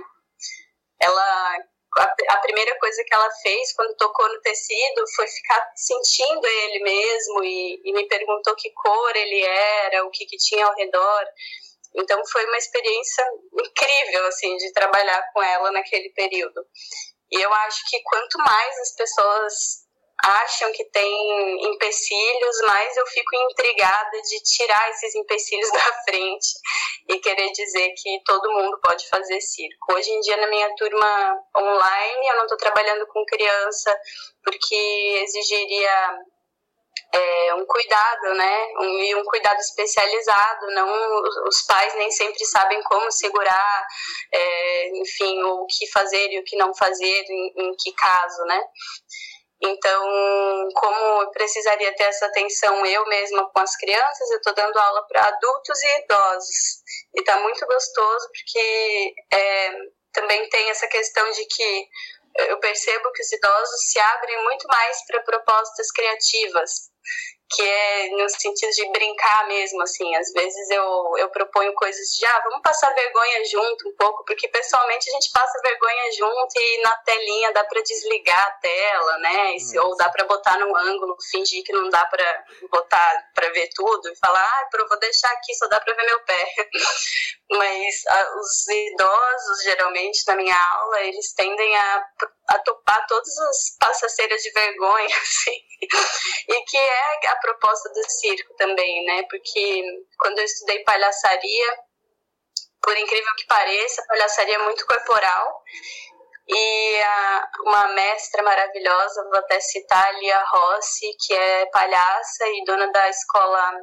[1.00, 1.58] Ela
[1.98, 7.44] a, primeira coisa que ela fez quando tocou no tecido foi ficar sentindo ele mesmo
[7.44, 11.24] e, e me perguntou que cor ele era, o que, que tinha ao redor.
[11.94, 13.24] Então foi uma experiência
[13.60, 16.64] incrível assim de trabalhar com ela naquele período.
[17.30, 19.81] E eu acho que quanto mais as pessoas
[20.22, 26.48] acham que tem empecilhos, mas eu fico intrigada de tirar esses empecilhos da frente
[27.08, 29.92] e querer dizer que todo mundo pode fazer circo.
[29.92, 33.98] Hoje em dia, na minha turma online, eu não estou trabalhando com criança
[34.44, 36.18] porque exigiria
[37.14, 38.66] é, um cuidado, né?
[38.78, 40.66] Um, e um cuidado especializado.
[40.68, 43.86] Não, os pais nem sempre sabem como segurar,
[44.32, 48.62] é, enfim, o que fazer e o que não fazer, em, em que caso, né?
[49.64, 54.76] Então, como eu precisaria ter essa atenção eu mesma com as crianças, eu estou dando
[54.76, 56.82] aula para adultos e idosos.
[57.14, 59.72] E está muito gostoso porque é,
[60.12, 61.88] também tem essa questão de que
[62.48, 66.90] eu percebo que os idosos se abrem muito mais para propostas criativas
[67.54, 70.14] que é no sentido de brincar mesmo, assim.
[70.16, 74.48] Às vezes eu, eu proponho coisas de, ah, vamos passar vergonha junto um pouco, porque
[74.48, 79.56] pessoalmente a gente passa vergonha junto e na telinha dá para desligar a tela, né?
[79.56, 83.68] E, ou dá para botar num ângulo, fingir que não dá para botar para ver
[83.74, 86.54] tudo e falar, ah, vou deixar aqui, só dá para ver meu pé.
[87.50, 92.04] Mas a, os idosos, geralmente, na minha aula, eles tendem a,
[92.48, 95.58] a topar todas as passaceiras de vergonha, assim.
[96.48, 99.22] E que é a proposta do circo também, né?
[99.30, 99.82] Porque
[100.18, 101.78] quando eu estudei palhaçaria,
[102.82, 105.62] por incrível que pareça, palhaçaria é muito corporal.
[106.48, 112.64] E a, uma mestra maravilhosa, vou até citar a Lia Rossi, que é palhaça e
[112.64, 113.74] dona da escola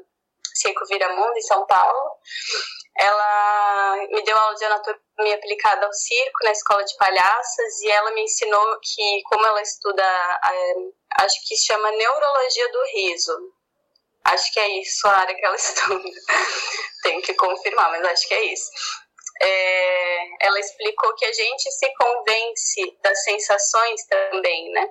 [0.59, 2.17] Circo Viramundo, em São Paulo.
[2.97, 8.11] Ela me deu aula de anatomia aplicada ao circo na escola de palhaças e ela
[8.11, 10.03] me ensinou que, como ela estuda,
[11.17, 13.37] acho que chama neurologia do riso.
[14.25, 16.09] Acho que é isso a área que ela estuda.
[17.03, 18.69] Tenho que confirmar, mas acho que é isso.
[19.41, 24.89] É, ela explicou que a gente se convence das sensações também, né?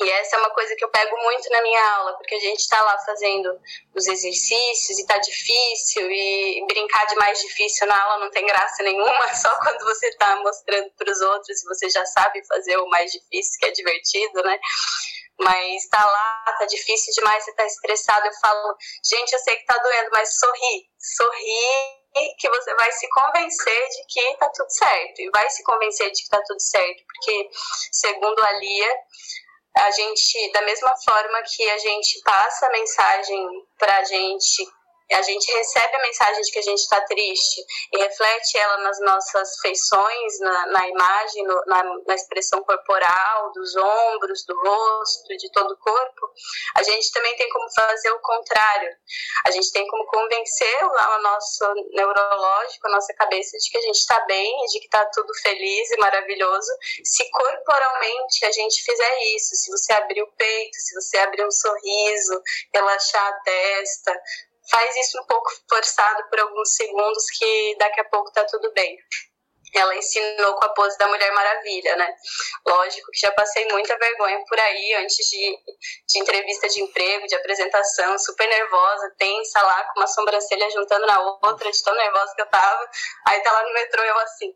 [0.00, 2.60] E essa é uma coisa que eu pego muito na minha aula, porque a gente
[2.60, 3.60] está lá fazendo
[3.94, 8.82] os exercícios e está difícil, e brincar de mais difícil na aula não tem graça
[8.84, 12.88] nenhuma, só quando você está mostrando para os outros e você já sabe fazer o
[12.88, 14.60] mais difícil, que é divertido, né?
[15.40, 18.26] Mas tá lá, tá difícil demais, você tá estressado.
[18.26, 23.08] Eu falo, gente, eu sei que tá doendo, mas sorri, sorri que você vai se
[23.10, 25.20] convencer de que tá tudo certo.
[25.20, 27.50] E vai se convencer de que tá tudo certo, porque,
[27.92, 28.96] segundo a Lia,
[29.78, 33.46] a gente, da mesma forma que a gente passa a mensagem
[33.78, 34.77] para a gente
[35.14, 39.00] a gente recebe a mensagem de que a gente está triste e reflete ela nas
[39.00, 45.50] nossas feições, na, na imagem, no, na, na, expressão corporal, dos ombros, do rosto, de
[45.52, 46.32] todo o corpo,
[46.76, 48.90] a gente também tem como fazer o contrário.
[49.46, 53.98] A gente tem como convencer o nosso neurológico, a nossa cabeça, de que a gente
[53.98, 56.70] está bem, de que está tudo feliz e maravilhoso,
[57.04, 59.54] se corporalmente a gente fizer isso.
[59.56, 62.42] Se você abrir o peito, se você abrir um sorriso,
[62.74, 64.20] relaxar a testa,
[64.70, 68.96] faz isso um pouco forçado por alguns segundos que daqui a pouco tá tudo bem
[69.74, 72.14] ela ensinou com a pose da Mulher Maravilha, né?
[72.66, 75.58] Lógico que já passei muita vergonha por aí antes de,
[76.06, 81.20] de entrevista de emprego, de apresentação, super nervosa, tensa lá, com uma sobrancelha juntando na
[81.20, 82.90] outra, de tão nervosa que eu tava.
[83.26, 84.54] Aí tá lá no metrô eu assim,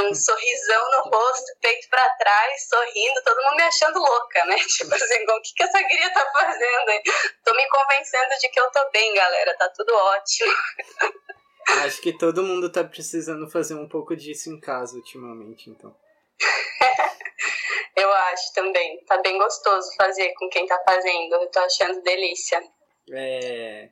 [0.00, 4.56] um sorrisão no rosto, peito para trás, sorrindo, todo mundo me achando louca, né?
[4.78, 7.02] Tipo assim, o que, que essa guria tá fazendo?
[7.44, 10.52] Tô me convencendo de que eu tô bem, galera, tá tudo ótimo.
[11.84, 15.94] Acho que todo mundo tá precisando fazer um pouco disso em casa ultimamente, então.
[17.96, 19.04] eu acho também.
[19.04, 21.34] Tá bem gostoso fazer com quem tá fazendo.
[21.34, 22.62] Eu tô achando delícia.
[23.10, 23.90] É.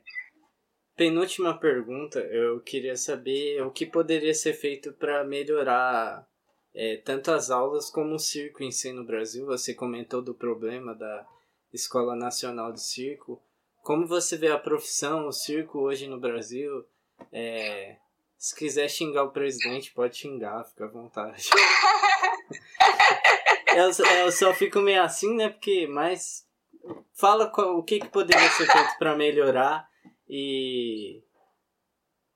[0.95, 6.27] Penúltima pergunta, eu queria saber o que poderia ser feito para melhorar
[6.73, 9.45] é, tanto as aulas como o circo em si no Brasil.
[9.45, 11.27] Você comentou do problema da
[11.71, 13.41] Escola Nacional de Circo.
[13.83, 16.83] Como você vê a profissão, o circo hoje no Brasil?
[17.31, 17.97] É,
[18.37, 21.49] se quiser xingar o presidente, pode xingar, fica à vontade.
[23.75, 25.49] eu, eu, só fico meio assim, né?
[25.49, 26.47] Porque, mas
[27.13, 29.87] fala qual, o que, que poderia ser feito para melhorar
[30.29, 31.23] e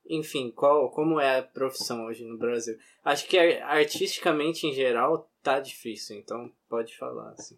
[0.05, 2.77] enfim, qual como é a profissão hoje no Brasil.
[3.03, 7.57] Acho que artisticamente em geral tá difícil, então pode falar assim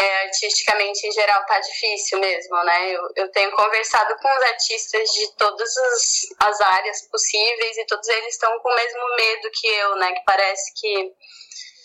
[0.00, 2.90] é, artisticamente em geral tá difícil mesmo, né?
[2.90, 8.08] Eu, eu tenho conversado com os artistas de todas as, as áreas possíveis e todos
[8.08, 10.12] eles estão com o mesmo medo que eu, né?
[10.12, 11.12] Que parece que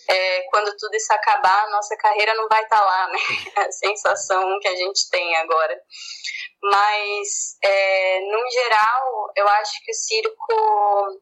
[0.07, 3.19] é, quando tudo isso acabar, a nossa carreira não vai estar tá lá, né?
[3.67, 5.77] A sensação que a gente tem agora.
[6.63, 11.21] Mas, é, no geral, eu acho que o circo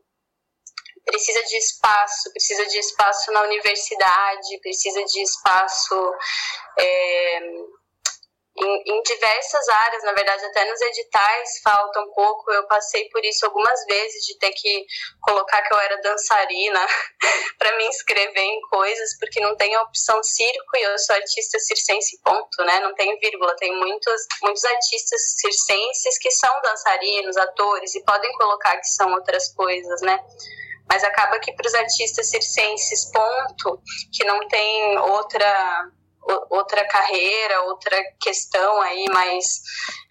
[1.05, 6.13] precisa de espaço, precisa de espaço na universidade, precisa de espaço
[6.79, 7.39] é,
[8.55, 12.51] em, em, diversas áreas, na verdade, até nos editais falta um pouco.
[12.51, 14.85] Eu passei por isso algumas vezes de ter que
[15.21, 16.85] colocar que eu era dançarina
[17.57, 21.57] para me inscrever em coisas, porque não tem a opção circo e eu sou artista
[21.59, 22.79] circense, ponto, né?
[22.79, 23.55] Não tem vírgula.
[23.55, 29.51] Tem muitos, muitos artistas circenses que são dançarinos, atores e podem colocar que são outras
[29.53, 30.19] coisas, né?
[30.93, 35.91] Mas acaba que para os artistas circenses, ponto, que não tem outra
[36.51, 39.61] outra carreira, outra questão aí mais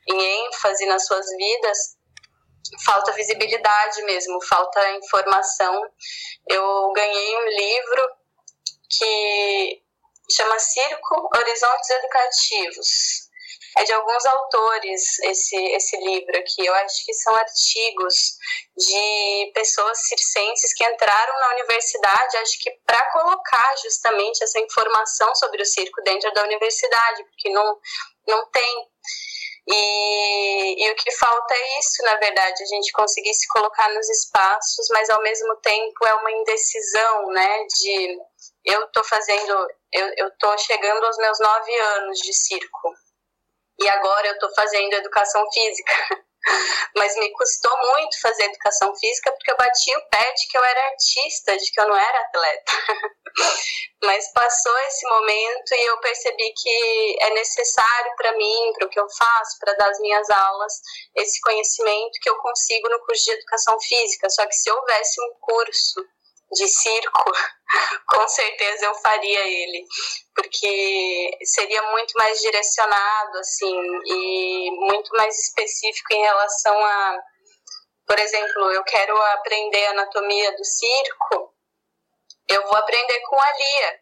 [0.07, 1.79] em ênfase nas suas vidas,
[2.85, 5.83] falta visibilidade mesmo, falta informação.
[6.51, 8.09] Eu ganhei um livro
[8.91, 9.83] que
[10.33, 13.22] chama Circo Horizontes Educativos
[13.77, 16.65] é de alguns autores esse, esse livro aqui.
[16.65, 18.15] Eu acho que são artigos
[18.77, 25.63] de pessoas circenses que entraram na universidade, acho que para colocar justamente essa informação sobre
[25.63, 27.79] o circo dentro da universidade, porque não,
[28.29, 28.89] não tem.
[29.69, 34.09] E, e o que falta é isso, na verdade, a gente conseguir se colocar nos
[34.11, 37.65] espaços, mas ao mesmo tempo é uma indecisão, né?
[37.81, 38.19] De
[38.65, 42.93] eu tô fazendo, eu, eu tô chegando aos meus nove anos de circo
[43.83, 45.93] e agora eu estou fazendo educação física.
[46.97, 50.65] Mas me custou muito fazer educação física porque eu bati o pé de que eu
[50.65, 52.73] era artista, de que eu não era atleta.
[54.03, 58.99] Mas passou esse momento e eu percebi que é necessário para mim, para o que
[58.99, 60.81] eu faço, para dar as minhas aulas,
[61.17, 64.29] esse conhecimento que eu consigo no curso de educação física.
[64.29, 66.05] Só que se houvesse um curso
[66.53, 67.33] de circo,
[68.09, 69.85] com certeza eu faria ele,
[70.35, 73.75] porque seria muito mais direcionado, assim,
[74.07, 77.19] e muito mais específico em relação a,
[78.07, 81.55] por exemplo, eu quero aprender anatomia do circo,
[82.49, 84.01] eu vou aprender com a Lia,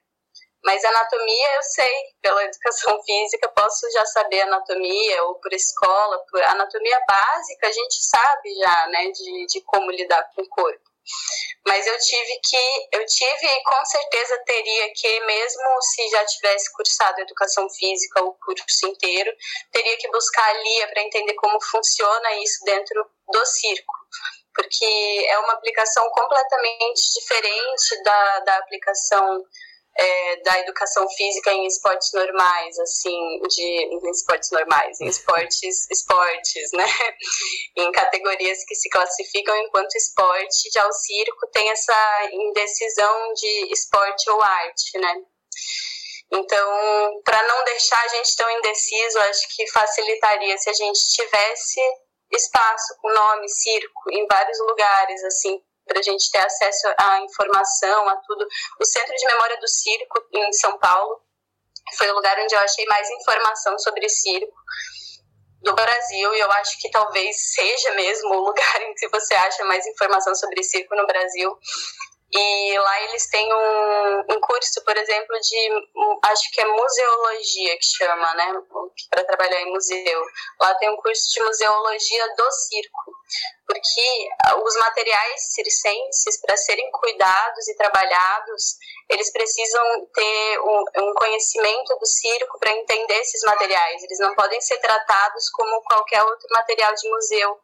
[0.65, 6.43] mas anatomia eu sei, pela educação física posso já saber anatomia, ou por escola, por
[6.43, 10.90] anatomia básica a gente sabe já, né, de, de como lidar com o corpo.
[11.67, 16.73] Mas eu tive que, eu tive e com certeza teria que, mesmo se já tivesse
[16.73, 19.31] cursado educação física o curso inteiro,
[19.71, 23.95] teria que buscar a Lia para entender como funciona isso dentro do circo.
[24.55, 29.45] Porque é uma aplicação completamente diferente da, da aplicação
[29.99, 36.71] é, da educação física em esportes normais, assim, de em esportes normais, em esportes, esportes,
[36.73, 36.87] né?
[37.77, 44.31] Em categorias que se classificam enquanto esporte, já o circo tem essa indecisão de esporte
[44.31, 45.15] ou arte, né?
[46.33, 51.81] Então, para não deixar a gente tão indeciso, acho que facilitaria se a gente tivesse
[52.31, 55.61] espaço com nome circo em vários lugares, assim,
[55.91, 58.47] para a gente ter acesso à informação, a tudo.
[58.81, 61.21] O Centro de Memória do Circo, em São Paulo,
[61.99, 64.55] foi o lugar onde eu achei mais informação sobre circo
[65.63, 69.65] do Brasil, e eu acho que talvez seja mesmo o lugar em que você acha
[69.65, 71.59] mais informação sobre circo no Brasil.
[72.33, 75.89] E lá eles têm um, um curso, por exemplo, de
[76.27, 78.53] acho que é museologia que chama, né?
[79.11, 80.23] Para trabalhar em museu.
[80.61, 83.13] Lá tem um curso de museologia do circo,
[83.67, 84.29] porque
[84.65, 88.77] os materiais circenses, para serem cuidados e trabalhados,
[89.09, 94.05] eles precisam ter um, um conhecimento do circo para entender esses materiais.
[94.05, 97.59] Eles não podem ser tratados como qualquer outro material de museu.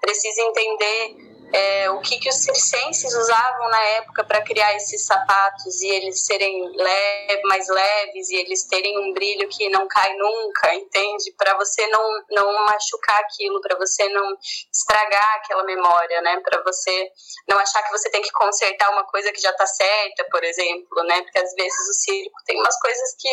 [0.00, 5.80] Precisa entender é, o que, que os circenses usavam na época para criar esses sapatos
[5.80, 10.74] e eles serem leve, mais leves e eles terem um brilho que não cai nunca,
[10.74, 11.32] entende?
[11.36, 14.36] Para você não, não machucar aquilo, para você não
[14.72, 16.40] estragar aquela memória, né?
[16.40, 17.10] Para você
[17.48, 21.02] não achar que você tem que consertar uma coisa que já está certa, por exemplo,
[21.04, 21.22] né?
[21.22, 23.28] Porque às vezes o circo tem umas coisas que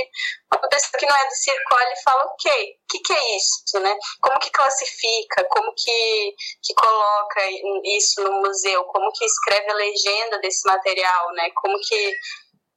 [0.53, 3.37] uma pessoa que não é do circo olha e fala, ok, o que, que é
[3.37, 3.97] isso, né?
[4.21, 5.43] Como que classifica?
[5.49, 7.41] Como que, que coloca
[7.83, 8.04] isso?
[8.05, 11.49] Isso no museu, como que escreve a legenda desse material, né?
[11.55, 12.11] Como que,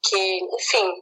[0.04, 0.94] que enfim,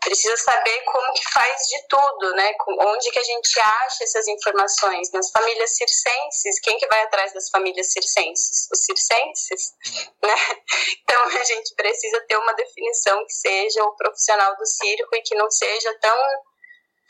[0.00, 2.52] precisa saber como que faz de tudo, né?
[2.80, 5.10] Onde que a gente acha essas informações?
[5.12, 8.68] Nas famílias circenses, quem que vai atrás das famílias circenses?
[8.72, 9.74] Os circenses,
[10.22, 10.34] né?
[11.02, 15.34] Então a gente precisa ter uma definição que seja o profissional do circo e que
[15.34, 16.16] não seja tão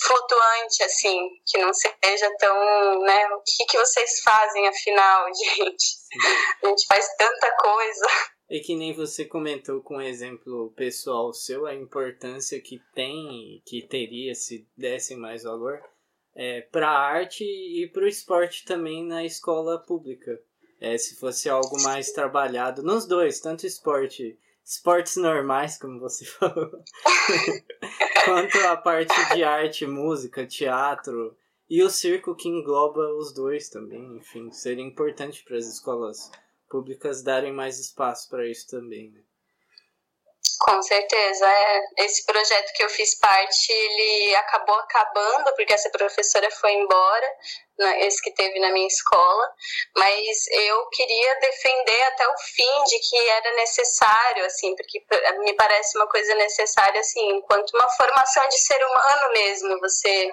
[0.06, 5.84] flutuante, assim, que não seja tão, né, o que, que vocês fazem afinal, gente?
[6.62, 8.06] A gente faz tanta coisa.
[8.50, 13.86] E que nem você comentou com um exemplo pessoal seu, a importância que tem, que
[13.86, 15.80] teria se desse mais valor
[16.34, 20.38] é, para a arte e para o esporte também na escola pública.
[20.80, 26.70] É, se fosse algo mais trabalhado nos dois, tanto esporte esportes normais, como você falou,
[28.24, 31.36] quanto a parte de arte, música, teatro
[31.68, 34.16] e o circo que engloba os dois também.
[34.16, 36.30] Enfim, seria importante para as escolas
[36.68, 39.10] públicas darem mais espaço para isso também.
[39.10, 39.20] Né?
[40.60, 41.80] Com certeza, é.
[41.98, 47.36] Esse projeto que eu fiz parte, ele acabou acabando porque essa professora foi embora,
[47.78, 49.50] né, esse que teve na minha escola,
[49.96, 55.04] mas eu queria defender até o fim de que era necessário, assim, porque
[55.40, 60.30] me parece uma coisa necessária, assim, enquanto uma formação de ser humano mesmo, você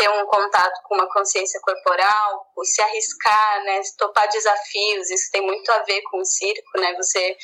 [0.00, 5.70] ter um contato com uma consciência corporal, se arriscar, né, topar desafios, isso tem muito
[5.70, 7.36] a ver com o circo, né, você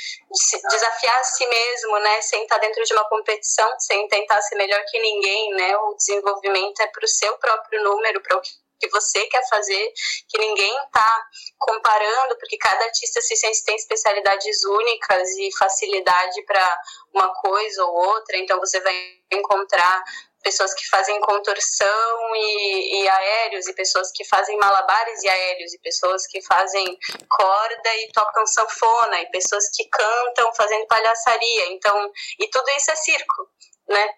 [0.71, 4.83] desafiar a si mesmo, né, sem estar dentro de uma competição, sem tentar ser melhor
[4.89, 9.27] que ninguém, né, o desenvolvimento é para o seu próprio número, para o que você
[9.27, 9.93] quer fazer,
[10.29, 11.27] que ninguém está
[11.59, 16.81] comparando, porque cada artista circense tem especialidades únicas e facilidade para
[17.13, 18.95] uma coisa ou outra, então você vai
[19.33, 20.03] encontrar
[20.47, 25.79] pessoas que fazem contorção e, e, aéreos, e pessoas que fazem malabares e aéreos, e
[25.81, 26.87] pessoas que fazem
[27.29, 31.73] corda e tocam sanfona, e pessoas que cantam fazendo palhaçaria.
[31.73, 33.51] Então, e tudo isso é circo,
[33.89, 34.09] né?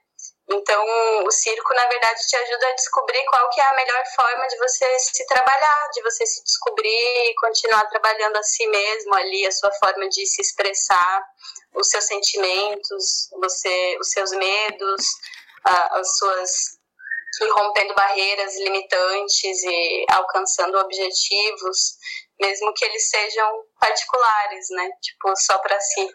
[0.50, 0.84] Então,
[1.24, 4.58] o circo, na verdade, te ajuda a descobrir qual que é a melhor forma de
[4.58, 9.52] você se trabalhar, de você se descobrir e continuar trabalhando a si mesmo ali, a
[9.52, 11.22] sua forma de se expressar,
[11.74, 15.04] os seus sentimentos, você, os seus medos,
[15.64, 16.78] as suas
[17.54, 21.96] rompendo barreiras limitantes e alcançando objetivos,
[22.40, 24.90] mesmo que eles sejam particulares, né?
[25.00, 26.08] Tipo, só para si.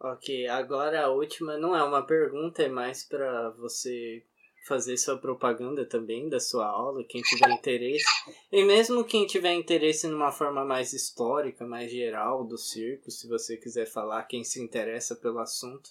[0.00, 4.22] Ok, agora a última não é uma pergunta, é mais para você
[4.66, 8.04] fazer sua propaganda também da sua aula, quem tiver interesse.
[8.52, 13.56] E mesmo quem tiver interesse numa forma mais histórica, mais geral do circo, se você
[13.56, 15.90] quiser falar, quem se interessa pelo assunto,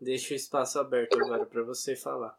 [0.00, 2.38] deixo o espaço aberto agora para você falar.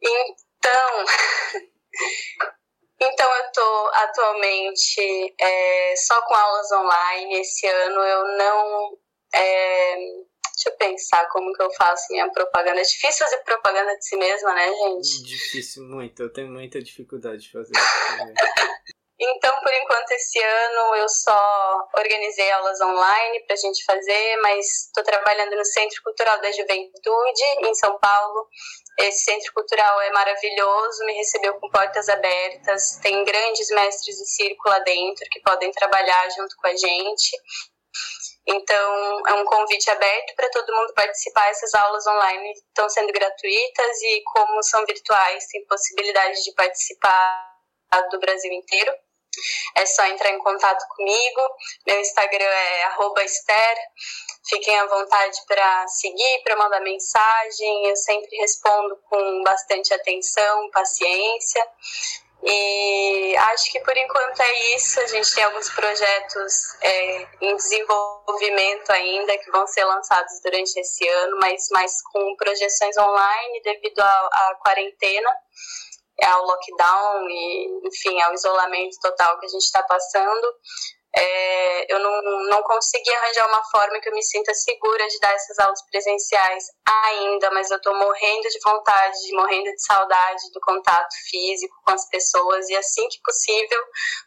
[0.00, 1.04] Então,
[3.00, 7.40] então eu estou atualmente é, só com aulas online.
[7.40, 8.98] Esse ano eu não.
[9.34, 9.96] É,
[10.54, 12.80] deixa eu pensar como que eu faço minha propaganda.
[12.80, 15.22] É difícil fazer propaganda de si mesma, né, gente?
[15.22, 16.22] Difícil, muito.
[16.22, 18.92] Eu tenho muita dificuldade de fazer isso.
[19.24, 24.86] Então, por enquanto, esse ano eu só organizei aulas online para a gente fazer, mas
[24.86, 28.48] estou trabalhando no Centro Cultural da Juventude, em São Paulo.
[28.98, 34.68] Esse centro cultural é maravilhoso, me recebeu com portas abertas, tem grandes mestres de circo
[34.68, 37.36] lá dentro que podem trabalhar junto com a gente.
[38.44, 41.48] Então, é um convite aberto para todo mundo participar.
[41.48, 47.52] Essas aulas online estão sendo gratuitas e, como são virtuais, tem possibilidade de participar
[48.10, 48.92] do Brasil inteiro.
[49.76, 51.40] É só entrar em contato comigo.
[51.86, 53.76] Meu Instagram é @ester.
[54.48, 57.86] Fiquem à vontade para seguir, para mandar mensagem.
[57.86, 61.66] Eu sempre respondo com bastante atenção, paciência.
[62.44, 65.00] E acho que por enquanto é isso.
[65.00, 71.08] A gente tem alguns projetos é, em desenvolvimento ainda que vão ser lançados durante esse
[71.08, 75.30] ano, mas mais com projeções online devido à quarentena
[76.24, 80.54] ao lockdown e, enfim, ao isolamento total que a gente está passando,
[81.14, 85.34] é, eu não, não consegui arranjar uma forma que eu me sinta segura de dar
[85.34, 91.14] essas aulas presenciais ainda, mas eu estou morrendo de vontade, morrendo de saudade do contato
[91.28, 93.84] físico com as pessoas e assim que possível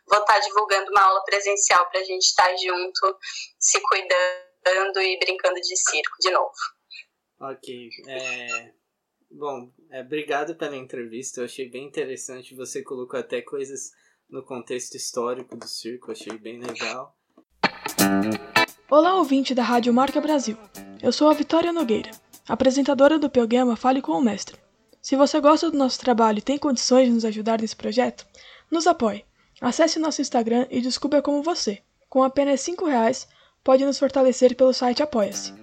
[0.08, 3.18] vou estar tá divulgando uma aula presencial para a gente estar tá junto,
[3.60, 6.54] se cuidando e brincando de circo de novo.
[7.42, 7.90] Ok.
[8.08, 8.85] É...
[9.38, 11.42] Bom, é, obrigado pela entrevista.
[11.42, 12.56] Eu achei bem interessante.
[12.56, 13.92] Você colocou até coisas
[14.30, 16.14] no contexto histórico do circo.
[16.14, 17.14] Achei bem legal.
[18.90, 20.58] Olá, ouvinte da Rádio Marca Brasil.
[21.04, 22.12] Eu sou a Vitória Nogueira,
[22.48, 24.58] apresentadora do programa Fale com o Mestre.
[25.02, 28.26] Se você gosta do nosso trabalho e tem condições de nos ajudar nesse projeto,
[28.72, 29.26] nos apoie.
[29.60, 33.28] Acesse nosso Instagram e descubra como você, com apenas R$ reais,
[33.62, 35.54] pode nos fortalecer pelo site Apoia-se.